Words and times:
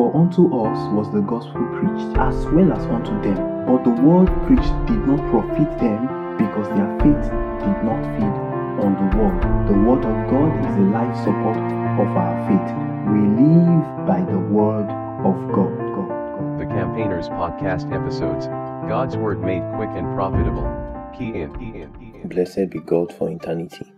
For 0.00 0.16
unto 0.16 0.46
us 0.64 0.80
was 0.94 1.12
the 1.12 1.20
gospel 1.20 1.60
preached, 1.76 2.16
as 2.16 2.34
well 2.56 2.72
as 2.72 2.86
unto 2.86 3.12
them. 3.20 3.36
But 3.68 3.84
the 3.84 3.92
word 4.00 4.32
preached 4.48 4.72
did 4.88 4.96
not 5.04 5.20
profit 5.28 5.68
them, 5.76 6.08
because 6.40 6.68
their 6.72 6.88
faith 7.04 7.28
did 7.60 7.78
not 7.84 8.00
feed 8.16 8.36
on 8.80 8.96
the 8.96 9.08
word. 9.20 9.36
The 9.68 9.76
word 9.76 10.02
of 10.08 10.16
God 10.32 10.56
is 10.64 10.74
the 10.74 10.88
life 10.88 11.14
support 11.18 11.60
of 12.00 12.16
our 12.16 12.32
faith. 12.48 12.72
We 13.12 13.20
live 13.44 14.06
by 14.08 14.24
the 14.24 14.38
word 14.38 14.88
of 15.20 15.36
God. 15.52 15.76
God, 15.76 16.08
God. 16.08 16.58
The 16.58 16.64
Campaigners 16.64 17.28
Podcast 17.28 17.92
episodes 17.92 18.46
God's 18.88 19.18
Word 19.18 19.42
made 19.42 19.62
quick 19.76 19.90
and 19.90 20.14
profitable. 20.14 20.64
Key 21.12 21.42
in, 21.42 21.52
key 21.58 21.78
in, 21.78 21.92
key 22.00 22.18
in. 22.22 22.28
Blessed 22.30 22.70
be 22.70 22.80
God 22.80 23.12
for 23.12 23.28
eternity. 23.28 23.92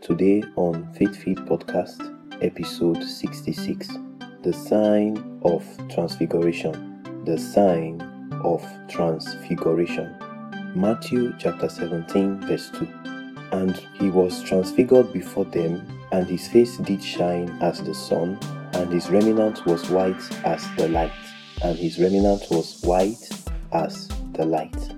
Today 0.00 0.42
on 0.56 0.90
Faith 0.94 1.16
Feed 1.16 1.36
Podcast, 1.36 2.00
episode 2.40 3.02
66 3.02 4.03
The 4.44 4.52
Sign 4.52 5.40
of 5.42 5.64
Transfiguration. 5.88 7.22
The 7.24 7.38
Sign 7.38 7.98
of 8.44 8.62
Transfiguration. 8.90 10.14
Matthew 10.74 11.32
chapter 11.38 11.66
17, 11.66 12.42
verse 12.42 12.68
2. 12.74 12.86
And 13.52 13.74
he 13.94 14.10
was 14.10 14.42
transfigured 14.42 15.14
before 15.14 15.46
them, 15.46 15.88
and 16.12 16.26
his 16.26 16.46
face 16.46 16.76
did 16.76 17.02
shine 17.02 17.56
as 17.62 17.82
the 17.82 17.94
sun, 17.94 18.38
and 18.74 18.92
his 18.92 19.08
raiment 19.08 19.64
was 19.64 19.88
white 19.88 20.20
as 20.44 20.62
the 20.76 20.88
light. 20.88 21.12
And 21.62 21.78
his 21.78 21.98
raiment 21.98 22.42
was 22.50 22.82
white 22.82 23.26
as 23.72 24.08
the 24.34 24.44
light. 24.44 24.92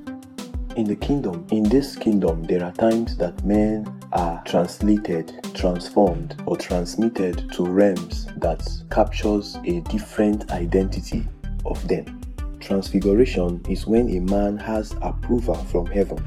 In 0.74 0.86
the 0.86 0.96
kingdom, 0.96 1.46
in 1.52 1.62
this 1.62 1.94
kingdom, 1.94 2.42
there 2.42 2.64
are 2.64 2.72
times 2.72 3.16
that 3.18 3.44
men 3.44 3.86
are 4.16 4.42
translated, 4.44 5.38
transformed, 5.54 6.42
or 6.46 6.56
transmitted 6.56 7.52
to 7.52 7.64
realms 7.64 8.26
that 8.38 8.66
captures 8.90 9.56
a 9.66 9.80
different 9.82 10.50
identity 10.50 11.28
of 11.66 11.86
them. 11.86 12.20
Transfiguration 12.58 13.60
is 13.68 13.86
when 13.86 14.08
a 14.16 14.20
man 14.20 14.56
has 14.56 14.94
approval 15.02 15.54
from 15.54 15.84
heaven 15.86 16.18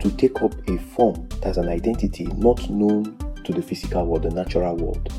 to 0.00 0.10
take 0.16 0.42
up 0.42 0.54
a 0.68 0.78
form 0.78 1.26
that's 1.42 1.56
an 1.56 1.68
identity 1.68 2.26
not 2.36 2.68
known 2.68 3.16
to 3.44 3.52
the 3.52 3.62
physical 3.62 4.04
world, 4.04 4.24
the 4.24 4.30
natural 4.30 4.76
world. 4.76 5.12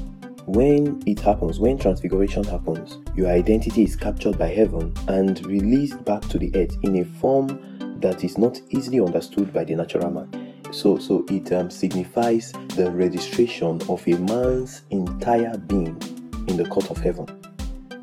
When 0.45 1.01
it 1.07 1.19
happens, 1.19 1.59
when 1.59 1.77
transfiguration 1.77 2.43
happens, 2.43 2.99
your 3.15 3.29
identity 3.29 3.83
is 3.83 3.95
captured 3.95 4.37
by 4.37 4.47
heaven 4.47 4.93
and 5.07 5.43
released 5.45 6.03
back 6.05 6.21
to 6.29 6.37
the 6.37 6.51
earth 6.55 6.75
in 6.83 6.97
a 6.97 7.05
form 7.05 7.99
that 7.99 8.23
is 8.23 8.37
not 8.37 8.59
easily 8.69 8.99
understood 8.99 9.51
by 9.53 9.63
the 9.63 9.75
natural 9.75 10.11
man. 10.11 10.40
So, 10.71 10.97
so 10.97 11.25
it 11.29 11.51
um, 11.51 11.69
signifies 11.69 12.53
the 12.75 12.89
registration 12.91 13.81
of 13.89 14.07
a 14.07 14.17
man's 14.17 14.83
entire 14.89 15.57
being 15.57 16.01
in 16.47 16.55
the 16.55 16.65
court 16.69 16.89
of 16.89 16.97
heaven. 16.97 17.27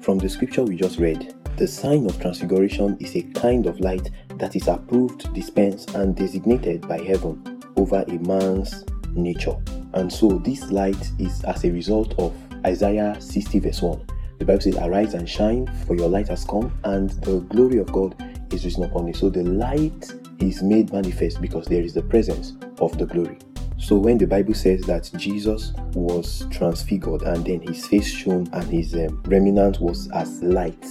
From 0.03 0.19
the 0.19 0.29
scripture 0.29 0.65
we 0.65 0.77
just 0.77 0.99
read, 0.99 1.35
the 1.57 1.67
sign 1.67 2.07
of 2.07 2.21
transfiguration 2.21 2.97
is 3.01 3.17
a 3.17 3.23
kind 3.23 3.67
of 3.67 3.81
light 3.81 4.11
that 4.37 4.55
is 4.55 4.69
approved, 4.69 5.33
dispensed, 5.35 5.95
and 5.95 6.15
designated 6.15 6.87
by 6.87 7.01
heaven 7.01 7.63
over 7.77 8.05
a 8.07 8.19
man's 8.19 8.85
nature. 9.13 9.57
And 9.95 10.13
so 10.13 10.39
this 10.45 10.71
light 10.71 11.11
is 11.19 11.43
as 11.45 11.65
a 11.65 11.71
result 11.71 12.15
of 12.19 12.35
Isaiah 12.67 13.17
60, 13.19 13.61
verse 13.61 13.81
1. 13.81 14.07
The 14.39 14.45
Bible 14.45 14.61
says, 14.61 14.77
Arise 14.77 15.15
and 15.15 15.29
shine, 15.29 15.67
for 15.87 15.97
your 15.97 16.09
light 16.09 16.29
has 16.29 16.45
come, 16.45 16.79
and 16.85 17.11
the 17.23 17.41
glory 17.41 17.79
of 17.79 17.91
God 17.91 18.15
is 18.53 18.65
risen 18.65 18.85
upon 18.85 19.09
you. 19.09 19.15
So 19.15 19.31
the 19.31 19.43
light 19.43 20.13
is 20.41 20.63
made 20.63 20.93
manifest 20.93 21.41
because 21.41 21.67
there 21.67 21.83
is 21.83 21.95
the 21.95 22.03
presence 22.03 22.55
of 22.81 22.97
the 22.99 23.07
glory. 23.07 23.39
So 23.79 23.97
when 23.97 24.19
the 24.19 24.27
Bible 24.27 24.55
says 24.55 24.83
that 24.83 25.11
Jesus 25.17 25.73
was 25.95 26.47
transfigured 26.51 27.23
and 27.23 27.45
then 27.45 27.61
his 27.61 27.87
face 27.87 28.09
shone 28.09 28.49
and 28.53 28.65
his 28.65 28.95
um, 28.95 29.23
raiment 29.27 29.81
was 29.81 30.11
as 30.11 30.43
light, 30.43 30.85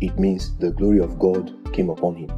it 0.00 0.18
means 0.18 0.56
the 0.56 0.70
glory 0.70 1.00
of 1.00 1.18
God 1.18 1.52
came 1.72 1.90
upon 1.90 2.16
him. 2.16 2.30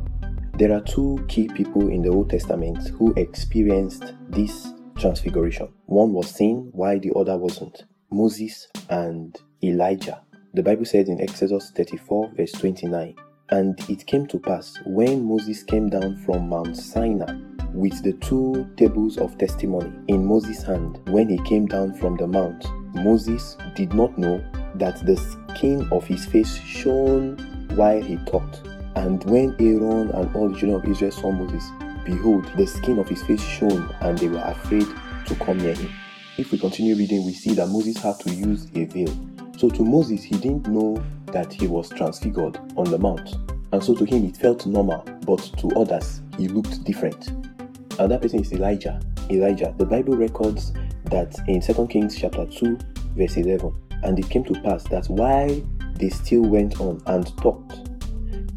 There 0.58 0.72
are 0.72 0.80
two 0.80 1.24
key 1.28 1.48
people 1.48 1.88
in 1.88 2.02
the 2.02 2.10
Old 2.10 2.30
Testament 2.30 2.88
who 2.88 3.14
experienced 3.14 4.14
this 4.28 4.68
transfiguration. 4.96 5.68
One 5.86 6.12
was 6.12 6.30
seen 6.30 6.68
while 6.72 6.98
the 6.98 7.12
other 7.14 7.38
wasn't 7.38 7.84
Moses 8.10 8.68
and 8.90 9.36
Elijah. 9.62 10.20
The 10.54 10.62
Bible 10.62 10.84
says 10.84 11.08
in 11.08 11.20
Exodus 11.20 11.70
34, 11.74 12.32
verse 12.36 12.52
29, 12.52 13.14
And 13.52 13.78
it 13.90 14.06
came 14.06 14.26
to 14.28 14.38
pass 14.38 14.78
when 14.86 15.26
Moses 15.26 15.62
came 15.62 15.90
down 15.90 16.16
from 16.24 16.48
Mount 16.48 16.74
Sinai 16.74 17.36
with 17.74 18.02
the 18.02 18.14
two 18.14 18.66
tables 18.78 19.18
of 19.18 19.36
testimony 19.36 19.92
in 20.08 20.24
Moses' 20.24 20.62
hand 20.62 20.98
when 21.08 21.28
he 21.28 21.36
came 21.46 21.66
down 21.66 21.92
from 21.92 22.16
the 22.16 22.26
mount, 22.26 22.64
Moses 22.94 23.58
did 23.76 23.92
not 23.92 24.16
know 24.16 24.42
that 24.76 25.04
the 25.04 25.18
skin 25.18 25.86
of 25.92 26.06
his 26.06 26.24
face 26.24 26.56
shone 26.60 27.36
while 27.74 28.00
he 28.00 28.16
talked. 28.24 28.66
And 28.96 29.22
when 29.24 29.54
Aaron 29.60 30.08
and 30.12 30.34
all 30.34 30.48
the 30.48 30.58
children 30.58 30.80
of 30.80 30.88
Israel 30.88 31.10
saw 31.10 31.30
Moses, 31.30 31.62
behold, 32.06 32.50
the 32.56 32.66
skin 32.66 32.98
of 32.98 33.06
his 33.06 33.22
face 33.22 33.42
shone, 33.42 33.94
and 34.00 34.16
they 34.16 34.28
were 34.28 34.38
afraid 34.38 34.86
to 35.26 35.34
come 35.34 35.58
near 35.58 35.74
him. 35.74 35.92
If 36.38 36.52
we 36.52 36.58
continue 36.58 36.96
reading, 36.96 37.26
we 37.26 37.34
see 37.34 37.52
that 37.52 37.66
Moses 37.66 37.98
had 37.98 38.18
to 38.20 38.34
use 38.34 38.66
a 38.74 38.86
veil. 38.86 39.14
So 39.56 39.68
to 39.68 39.84
Moses, 39.84 40.22
he 40.22 40.36
didn't 40.36 40.68
know 40.68 41.02
that 41.26 41.52
he 41.52 41.66
was 41.66 41.88
transfigured 41.88 42.58
on 42.76 42.90
the 42.90 42.98
mount. 42.98 43.36
And 43.72 43.82
so 43.82 43.94
to 43.94 44.04
him, 44.04 44.24
it 44.24 44.36
felt 44.36 44.66
normal, 44.66 45.04
but 45.24 45.38
to 45.58 45.68
others, 45.78 46.20
he 46.36 46.48
looked 46.48 46.84
different. 46.84 47.28
Another 47.98 48.18
person 48.18 48.40
is 48.40 48.52
Elijah. 48.52 49.00
Elijah. 49.30 49.74
The 49.78 49.86
Bible 49.86 50.16
records 50.16 50.72
that 51.06 51.36
in 51.48 51.60
2 51.60 51.86
Kings 51.88 52.18
chapter 52.18 52.46
2, 52.46 52.78
verse 53.16 53.36
11, 53.36 53.72
and 54.02 54.18
it 54.18 54.28
came 54.28 54.44
to 54.44 54.60
pass 54.62 54.82
that 54.84 55.06
while 55.06 55.60
they 55.94 56.08
still 56.08 56.42
went 56.42 56.80
on 56.80 57.00
and 57.06 57.26
talked, 57.38 57.88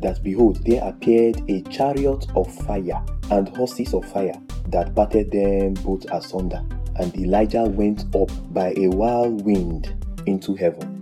that 0.02 0.22
behold, 0.24 0.66
there 0.66 0.84
appeared 0.84 1.42
a 1.50 1.62
chariot 1.64 2.26
of 2.36 2.54
fire 2.66 3.04
and 3.32 3.50
horses 3.56 3.94
of 3.94 4.06
fire 4.12 4.36
that 4.68 4.96
parted 4.96 5.32
them 5.32 5.74
both 5.76 6.06
asunder. 6.12 6.64
And 6.98 7.16
Elijah 7.18 7.64
went 7.64 8.04
up 8.16 8.32
by 8.54 8.74
a 8.78 8.88
wild 8.88 9.46
wind 9.46 9.94
into 10.26 10.56
heaven. 10.56 11.02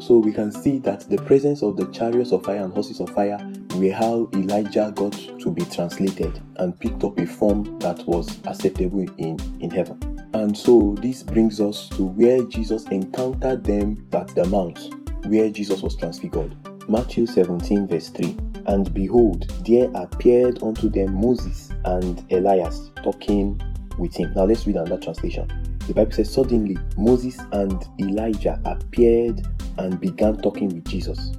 So 0.00 0.18
we 0.18 0.32
can 0.32 0.50
see 0.50 0.78
that 0.80 1.08
the 1.08 1.18
presence 1.18 1.62
of 1.62 1.76
the 1.76 1.86
chariots 1.86 2.32
of 2.32 2.44
fire 2.44 2.64
and 2.64 2.72
horses 2.72 2.98
of 2.98 3.10
fire 3.10 3.38
were 3.76 3.92
how 3.92 4.28
Elijah 4.34 4.92
got 4.94 5.12
to 5.12 5.50
be 5.50 5.64
translated 5.66 6.40
and 6.56 6.78
picked 6.78 7.04
up 7.04 7.18
a 7.18 7.26
form 7.26 7.78
that 7.78 8.04
was 8.06 8.40
acceptable 8.46 9.06
in, 9.18 9.38
in 9.60 9.70
heaven. 9.70 9.98
And 10.34 10.56
so 10.56 10.96
this 11.00 11.22
brings 11.22 11.60
us 11.60 11.88
to 11.90 12.04
where 12.04 12.42
Jesus 12.44 12.84
encountered 12.86 13.64
them 13.64 14.04
at 14.12 14.28
the 14.34 14.44
mount, 14.46 14.92
where 15.26 15.50
Jesus 15.50 15.82
was 15.82 15.94
transfigured. 15.94 16.56
Matthew 16.88 17.26
17, 17.26 17.86
verse 17.86 18.08
3. 18.08 18.36
And 18.66 18.92
behold, 18.92 19.48
there 19.64 19.90
appeared 19.94 20.62
unto 20.62 20.88
them 20.88 21.14
Moses 21.14 21.70
and 21.84 22.24
Elias 22.32 22.90
talking 23.02 23.60
with 23.98 24.14
him. 24.14 24.32
Now 24.34 24.44
let's 24.44 24.66
read 24.66 24.76
another 24.76 24.98
translation. 24.98 25.71
The 25.92 25.96
Bible 25.96 26.12
says, 26.12 26.32
Suddenly 26.32 26.78
Moses 26.96 27.38
and 27.52 27.86
Elijah 28.00 28.58
appeared 28.64 29.46
and 29.76 30.00
began 30.00 30.38
talking 30.38 30.70
with 30.70 30.86
Jesus. 30.86 31.32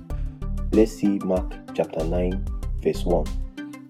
Let's 0.72 0.92
see 0.92 1.18
Mark 1.26 1.52
chapter 1.74 2.04
9, 2.06 2.46
verse 2.84 3.04
1. 3.04 3.26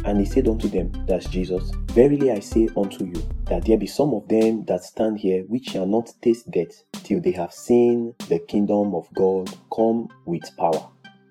And 0.06 0.22
he 0.22 0.26
said 0.26 0.48
unto 0.48 0.70
them, 0.70 0.90
That's 1.06 1.28
Jesus, 1.28 1.70
Verily 1.88 2.32
I 2.32 2.40
say 2.40 2.70
unto 2.78 3.04
you, 3.04 3.30
that 3.50 3.66
there 3.66 3.78
be 3.78 3.88
some 3.88 4.14
of 4.14 4.26
them 4.30 4.64
that 4.64 4.86
stand 4.86 5.20
here 5.20 5.44
which 5.50 5.66
shall 5.66 5.86
not 5.86 6.14
taste 6.22 6.50
death 6.50 6.86
till 6.94 7.20
they 7.20 7.32
have 7.32 7.52
seen 7.52 8.16
the 8.30 8.40
kingdom 8.40 8.96
of 8.96 9.14
God 9.14 9.54
come 9.76 10.08
with 10.26 10.50
power. 10.56 10.90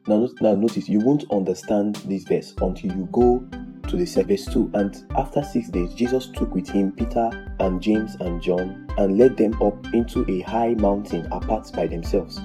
Now, 0.09 0.29
now 0.43 0.55
notice, 0.55 0.91
you 0.91 0.99
won't 1.01 1.25
understand 1.33 1.97
this 2.05 2.25
verse 2.25 2.53
until 2.61 2.95
you 2.95 3.09
go 3.11 3.49
to 3.93 3.99
the 3.99 4.23
verse 4.23 4.47
2. 4.47 4.71
And 4.75 5.05
after 5.17 5.43
six 5.43 5.69
days, 5.69 5.93
Jesus 5.95 6.29
took 6.29 6.55
with 6.55 6.69
him 6.69 6.93
Peter 6.93 7.31
and 7.61 7.81
James 7.81 8.17
and 8.21 8.41
John 8.43 8.87
and 8.97 9.19
led 9.19 9.37
them 9.37 9.61
up 9.63 9.77
into 9.93 10.29
a 10.31 10.41
high 10.41 10.75
mountain 10.75 11.27
apart 11.27 11.71
by 11.75 11.87
themselves. 11.87 12.41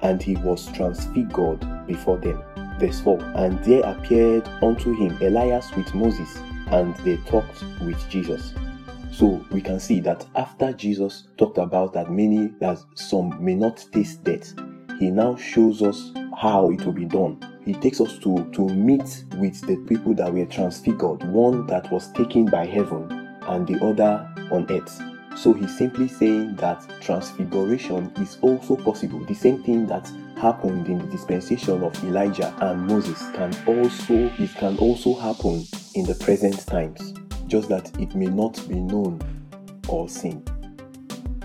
And 0.00 0.22
he 0.22 0.36
was 0.36 0.72
transfigured 0.72 1.86
before 1.86 2.16
them. 2.16 2.42
Verse 2.80 3.00
4 3.00 3.18
And 3.36 3.62
there 3.64 3.82
appeared 3.84 4.48
unto 4.62 4.94
him 4.94 5.16
Elias 5.20 5.70
with 5.76 5.94
Moses, 5.94 6.34
and 6.68 6.96
they 6.98 7.18
talked 7.18 7.62
with 7.82 8.02
Jesus. 8.08 8.54
So 9.12 9.44
we 9.50 9.60
can 9.60 9.78
see 9.78 10.00
that 10.00 10.26
after 10.34 10.72
Jesus 10.72 11.28
talked 11.36 11.58
about 11.58 11.92
that 11.92 12.10
many, 12.10 12.48
that 12.60 12.78
some 12.94 13.42
may 13.42 13.54
not 13.54 13.84
taste 13.92 14.24
death, 14.24 14.54
he 14.98 15.10
now 15.10 15.36
shows 15.36 15.82
us 15.82 16.12
how 16.38 16.70
it 16.70 16.84
will 16.84 16.92
be 16.92 17.04
done. 17.04 17.38
He 17.66 17.74
takes 17.74 18.00
us 18.00 18.16
to, 18.18 18.48
to 18.52 18.68
meet 18.68 19.24
with 19.38 19.60
the 19.62 19.76
people 19.88 20.14
that 20.14 20.32
were 20.32 20.46
transfigured, 20.46 21.24
one 21.24 21.66
that 21.66 21.90
was 21.90 22.12
taken 22.12 22.44
by 22.44 22.64
heaven 22.64 23.10
and 23.42 23.66
the 23.66 23.84
other 23.84 24.32
on 24.52 24.70
earth. 24.70 25.02
So 25.36 25.52
he's 25.52 25.76
simply 25.76 26.06
saying 26.06 26.54
that 26.56 26.86
transfiguration 27.00 28.12
is 28.18 28.38
also 28.40 28.76
possible. 28.76 29.18
The 29.24 29.34
same 29.34 29.64
thing 29.64 29.84
that 29.88 30.08
happened 30.36 30.86
in 30.86 30.98
the 30.98 31.06
dispensation 31.06 31.82
of 31.82 32.04
Elijah 32.04 32.54
and 32.60 32.86
Moses 32.86 33.18
can 33.34 33.52
also 33.66 34.14
it 34.38 34.54
can 34.54 34.78
also 34.78 35.14
happen 35.14 35.64
in 35.96 36.06
the 36.06 36.14
present 36.20 36.64
times, 36.68 37.14
just 37.48 37.68
that 37.68 37.90
it 38.00 38.14
may 38.14 38.26
not 38.26 38.64
be 38.68 38.76
known 38.76 39.20
or 39.88 40.08
seen. 40.08 40.44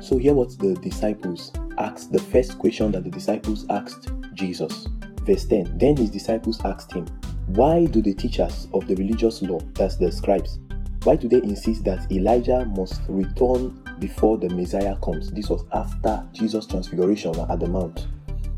So 0.02 0.20
here 0.20 0.36
what 0.36 0.56
the 0.60 0.76
disciples 0.76 1.52
asked, 1.80 2.12
the 2.12 2.20
first 2.20 2.60
question 2.60 2.92
that 2.92 3.06
the 3.06 3.10
disciples 3.10 3.66
asked 3.72 4.12
Jesus 4.36 4.88
Verse 5.26 5.46
10 5.46 5.78
Then 5.78 5.98
his 5.98 6.10
disciples 6.10 6.60
asked 6.66 6.94
him, 6.94 7.06
Why 7.48 7.86
do 7.86 8.02
the 8.02 8.14
teachers 8.14 8.68
of 8.74 8.88
the 8.88 8.96
religious 8.96 9.42
law, 9.42 9.60
that's 9.74 9.98
the 9.98 10.12
scribes, 10.12 10.60
why 11.04 11.16
do 11.16 11.28
they 11.28 11.38
insist 11.38 11.84
that 11.86 12.12
Elijah 12.12 12.64
must 12.66 13.02
return 13.08 13.82
before 13.98 14.38
the 14.38 14.50
Messiah 14.50 14.96
comes? 15.04 15.32
This 15.32 15.50
was 15.50 15.66
after 15.74 16.24
Jesus' 16.32 16.68
transfiguration 16.68 17.34
at 17.40 17.60
the 17.60 17.68
Mount. 17.68 18.06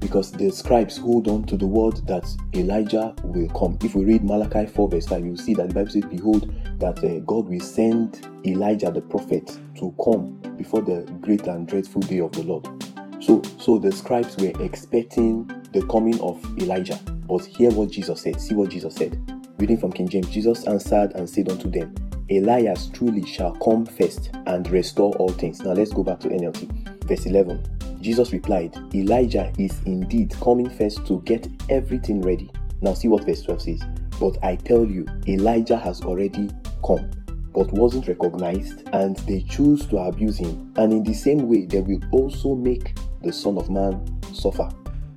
Because 0.01 0.33
the 0.33 0.51
scribes 0.51 0.98
hold 0.98 1.30
on 1.30 1.45
to 1.45 1.56
the 1.56 1.65
word 1.65 2.06
that 2.06 2.27
Elijah 2.54 3.15
will 3.24 3.48
come. 3.57 3.77
If 3.81 3.95
we 3.95 4.04
read 4.04 4.25
Malachi 4.25 4.65
4, 4.65 4.89
verse 4.89 5.07
5, 5.07 5.24
you 5.24 5.31
will 5.31 5.38
see 5.38 5.54
that 5.54 5.69
the 5.69 5.74
Bible 5.74 5.92
says, 5.92 6.04
Behold, 6.04 6.54
that 6.80 7.01
uh, 7.01 7.19
God 7.19 7.48
will 7.48 7.62
send 7.62 8.27
Elijah 8.45 8.92
the 8.92 9.00
prophet 9.00 9.57
to 9.77 9.95
come 10.04 10.38
before 10.57 10.81
the 10.81 11.10
great 11.21 11.48
and 11.48 11.65
dreadful 11.65 12.01
day 12.01 12.19
of 12.19 12.33
the 12.33 12.44
Lord. 12.44 12.83
So, 13.25 13.42
so 13.58 13.80
the 13.80 13.92
scribes 13.92 14.36
were 14.36 14.52
expecting 14.62 15.48
the 15.72 15.86
coming 15.90 16.20
of 16.20 16.44
Elijah. 16.60 17.00
But 17.25 17.46
hear 17.46 17.72
what 17.72 17.90
Jesus 17.90 18.22
said. 18.22 18.42
See 18.42 18.54
what 18.54 18.70
Jesus 18.70 18.96
said. 18.96 19.18
Reading 19.58 19.78
from 19.78 19.94
King 19.94 20.10
James, 20.10 20.30
Jesus 20.30 20.68
answered 20.68 21.14
and 21.16 21.30
said 21.30 21.50
unto 21.50 21.70
them, 21.70 21.96
Elias 22.30 22.88
truly 22.88 23.25
shall 23.25 23.54
come 23.56 23.86
first 23.86 24.31
and 24.46 24.70
restore 24.70 25.14
all 25.16 25.30
things. 25.30 25.62
Now 25.62 25.72
let's 25.72 25.94
go 25.94 26.04
back 26.04 26.20
to 26.22 26.28
NLT. 26.28 27.06
Verse 27.06 27.25
11. 27.25 27.64
Jesus 28.02 28.34
replied, 28.34 28.75
Elijah 28.94 29.54
is 29.58 29.80
indeed 29.86 30.36
coming 30.42 30.70
first 30.70 31.08
to 31.08 31.22
get 31.22 31.48
everything 31.70 32.22
ready. 32.22 32.52
Now 32.81 32.94
see 32.94 33.08
what 33.08 33.24
verse 33.24 33.44
12 33.44 33.62
says. 33.62 33.81
But 34.20 34.38
I 34.44 34.58
tell 34.58 34.84
you, 34.84 35.08
Elijah 35.30 35.78
has 35.78 36.02
already 36.02 36.50
come, 36.86 37.10
but 37.54 37.72
wasn't 37.72 38.10
recognized, 38.10 38.90
and 38.92 39.16
they 39.20 39.44
choose 39.44 39.86
to 39.88 39.98
abuse 39.98 40.38
him. 40.38 40.74
And 40.75 40.92
in 40.92 41.04
the 41.04 41.14
same 41.14 41.48
way, 41.48 41.66
they 41.66 41.80
will 41.80 42.02
also 42.12 42.56
make 42.56 42.94
the 43.24 43.34
Son 43.34 43.58
of 43.58 43.70
Man 43.70 44.06
suffer. 44.34 44.70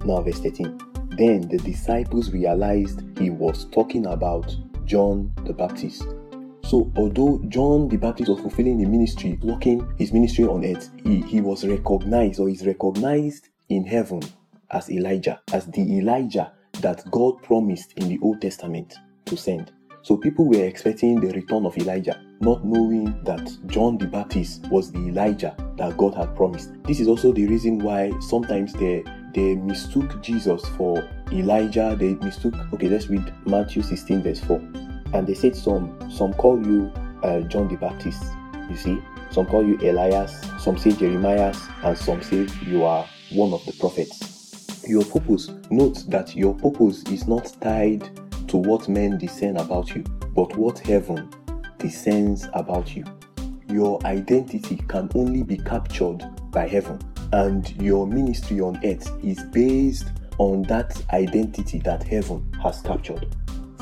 Now, 0.04 0.22
verse 0.22 0.38
13. 0.40 0.78
Then 1.16 1.48
the 1.48 1.58
disciples 1.58 2.30
realized 2.30 3.02
he 3.18 3.30
was 3.30 3.66
talking 3.66 4.06
about 4.06 4.54
John 4.84 5.32
the 5.44 5.52
Baptist. 5.52 6.06
So, 6.64 6.92
although 6.96 7.42
John 7.48 7.88
the 7.88 7.96
Baptist 7.96 8.28
was 8.28 8.40
fulfilling 8.40 8.78
the 8.78 8.86
ministry, 8.86 9.38
working 9.42 9.86
his 9.98 10.12
ministry 10.12 10.44
on 10.44 10.64
earth, 10.64 10.90
he, 11.04 11.20
he 11.22 11.40
was 11.40 11.66
recognized 11.66 12.40
or 12.40 12.48
is 12.48 12.66
recognized 12.66 13.48
in 13.68 13.84
heaven 13.84 14.20
as 14.70 14.90
Elijah, 14.90 15.40
as 15.52 15.66
the 15.66 15.98
Elijah 15.98 16.52
that 16.80 17.08
God 17.10 17.42
promised 17.42 17.92
in 17.96 18.08
the 18.08 18.18
Old 18.22 18.40
Testament 18.40 18.94
to 19.26 19.36
send. 19.36 19.72
So 20.02 20.16
people 20.16 20.46
were 20.46 20.64
expecting 20.64 21.20
the 21.20 21.32
return 21.32 21.66
of 21.66 21.76
Elijah, 21.78 22.20
not 22.40 22.64
knowing 22.64 23.22
that 23.24 23.56
John 23.66 23.98
the 23.98 24.06
Baptist 24.06 24.66
was 24.68 24.92
the 24.92 24.98
Elijah 24.98 25.54
that 25.76 25.96
God 25.96 26.14
had 26.14 26.34
promised. 26.36 26.70
This 26.84 27.00
is 27.00 27.08
also 27.08 27.32
the 27.32 27.46
reason 27.46 27.78
why 27.78 28.12
sometimes 28.20 28.72
they 28.74 29.04
they 29.34 29.54
mistook 29.54 30.22
Jesus 30.22 30.64
for 30.76 31.06
Elijah. 31.30 31.96
They 31.98 32.14
mistook. 32.14 32.54
Okay, 32.72 32.88
let's 32.88 33.08
read 33.08 33.32
Matthew 33.46 33.82
16 33.82 34.22
verse 34.22 34.40
4. 34.40 34.56
And 35.12 35.26
they 35.26 35.34
said 35.34 35.54
some 35.56 35.98
some 36.10 36.32
call 36.34 36.64
you 36.66 36.92
uh, 37.22 37.40
John 37.40 37.68
the 37.68 37.76
Baptist. 37.76 38.22
You 38.70 38.76
see, 38.76 38.98
some 39.30 39.46
call 39.46 39.64
you 39.64 39.78
Elias. 39.78 40.40
Some 40.58 40.78
say 40.78 40.92
Jeremiah, 40.92 41.54
and 41.82 41.96
some 41.96 42.22
say 42.22 42.48
you 42.66 42.84
are 42.84 43.06
one 43.32 43.52
of 43.52 43.64
the 43.66 43.72
prophets. 43.72 44.84
Your 44.86 45.04
purpose. 45.04 45.50
Note 45.70 46.04
that 46.08 46.34
your 46.36 46.54
purpose 46.54 47.02
is 47.04 47.26
not 47.26 47.54
tied 47.60 48.08
to 48.48 48.56
what 48.56 48.88
men 48.88 49.18
discern 49.18 49.56
about 49.56 49.94
you, 49.94 50.02
but 50.34 50.56
what 50.56 50.78
heaven 50.78 51.28
discerns 51.78 52.48
about 52.54 52.94
you. 52.94 53.04
Your 53.68 54.04
identity 54.06 54.76
can 54.88 55.10
only 55.14 55.42
be 55.42 55.56
captured 55.56 56.24
by 56.50 56.68
heaven, 56.68 56.98
and 57.32 57.70
your 57.82 58.06
ministry 58.06 58.60
on 58.60 58.78
earth 58.84 59.10
is 59.24 59.42
based 59.52 60.08
on 60.38 60.62
that 60.62 61.00
identity 61.12 61.78
that 61.80 62.02
heaven 62.02 62.50
has 62.62 62.80
captured. 62.82 63.34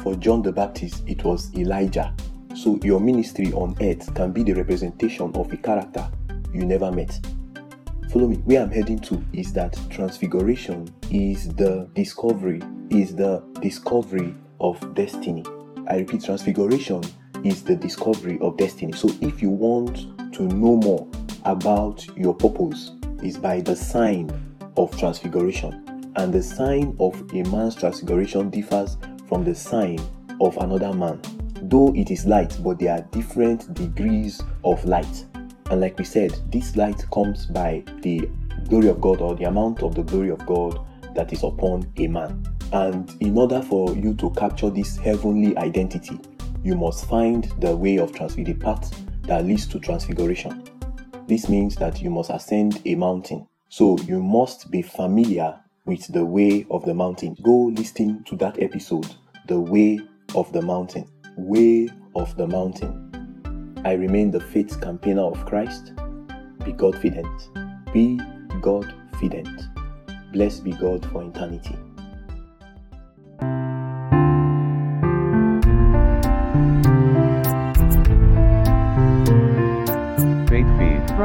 For 0.02 0.14
John 0.14 0.43
the 0.43 0.52
Baptist, 0.52 1.02
it 1.06 1.25
was 1.25 1.55
Elijah. 1.55 2.14
So 2.55 2.79
your 2.82 3.00
ministry 3.00 3.52
on 3.52 3.76
earth 3.81 4.14
can 4.14 4.32
be 4.32 4.43
the 4.43 4.52
representation 4.52 5.35
of 5.35 5.52
a 5.52 5.56
character 5.56 6.08
you 6.52 6.64
never 6.64 6.93
met. 6.93 7.19
Follow 8.11 8.29
me. 8.29 8.37
Where 8.44 8.62
I'm 8.62 8.70
heading 8.70 9.00
to 9.00 9.23
is 9.32 9.52
that 9.55 9.76
transfiguration 9.90 10.88
is 11.11 11.49
the 11.49 11.88
discovery, 11.94 12.62
is 12.90 13.17
the 13.17 13.43
discovery 13.61 14.35
of 14.61 14.94
destiny. 14.94 15.44
I 15.88 15.97
repeat, 15.97 16.23
transfiguration 16.23 17.02
is 17.44 17.62
the 17.62 17.76
discovery 17.76 18.38
of 18.41 18.56
destiny. 18.56 18.93
So 18.93 19.11
if 19.20 19.41
you 19.41 19.50
want 19.50 20.35
to 20.35 20.43
know 20.43 20.76
more 20.76 21.06
about 21.44 22.05
your 22.17 22.35
purpose, 22.35 22.93
is 23.23 23.38
by 23.38 23.61
the 23.61 23.75
sign 23.75 24.31
of 24.76 24.96
transfiguration. 24.99 26.12
And 26.17 26.32
the 26.32 26.43
sign 26.43 26.96
of 27.00 27.14
a 27.32 27.43
man's 27.44 27.75
transfiguration 27.75 28.50
differs 28.50 28.96
from 29.29 29.44
the 29.44 29.55
sign 29.55 29.99
of 30.41 30.56
another 30.58 30.93
man. 30.93 31.20
Though 31.62 31.93
it 31.94 32.11
is 32.11 32.26
light, 32.26 32.56
but 32.62 32.79
there 32.79 32.94
are 32.94 33.02
different 33.11 33.73
degrees 33.75 34.43
of 34.64 34.85
light. 34.85 35.25
And 35.70 35.81
like 35.81 35.99
we 35.99 36.05
said, 36.05 36.35
this 36.52 36.76
light 36.76 37.05
comes 37.11 37.47
by 37.47 37.82
the 38.02 38.29
glory 38.69 38.88
of 38.88 39.00
God 39.00 39.20
or 39.20 39.35
the 39.35 39.44
amount 39.44 39.82
of 39.82 39.94
the 39.94 40.02
glory 40.02 40.31
of 40.31 40.44
God 40.47 40.79
that 41.14 41.32
is 41.32 41.43
upon 41.43 41.90
a 41.97 42.06
man. 42.06 42.47
And 42.73 43.11
in 43.20 43.38
order 43.38 43.62
for 43.62 43.94
you 43.94 44.14
to 44.14 44.31
capture 44.31 44.69
this 44.69 44.97
heavenly 44.97 45.56
identity, 45.56 46.19
you 46.64 46.75
must 46.75 47.06
find 47.06 47.44
the 47.61 47.76
way 47.76 47.99
of 47.99 48.12
transfiguration, 48.12 48.58
the 48.58 48.64
path 48.64 49.05
that 49.22 49.44
leads 49.44 49.66
to 49.66 49.78
transfiguration. 49.78 50.64
This 51.28 51.49
means 51.49 51.76
that 51.76 52.00
you 52.00 52.11
must 52.11 52.31
ascend 52.31 52.81
a 52.87 52.94
mountain. 52.94 53.46
So 53.69 53.99
you 53.99 54.22
must 54.22 54.70
be 54.70 54.82
familiar 54.82 55.61
with 55.84 56.06
the 56.12 56.25
way 56.25 56.66
of 56.70 56.84
the 56.84 56.94
mountain. 56.94 57.37
Go 57.43 57.66
listen 57.66 58.25
to 58.25 58.37
that 58.37 58.61
episode, 58.62 59.14
The 59.46 59.61
Way 59.61 60.00
of 60.34 60.50
the 60.52 60.62
Mountain. 60.62 61.06
Way 61.37 61.90
of 62.16 62.34
the 62.37 62.46
Mountain. 62.46 63.82
I 63.84 63.93
remain 63.93 64.31
the 64.31 64.40
faith 64.40 64.81
campaigner 64.81 65.22
of 65.22 65.44
Christ. 65.44 65.93
Be 66.64 66.72
God-fident. 66.72 67.50
Be 67.93 68.19
God-fident. 68.62 69.62
Blessed 70.32 70.64
be 70.64 70.72
God 70.72 71.05
for 71.11 71.22
eternity. 71.22 71.76